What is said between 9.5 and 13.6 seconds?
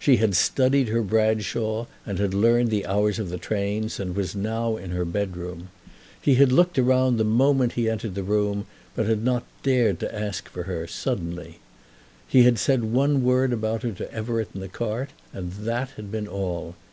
dared to ask for her suddenly. He had said one word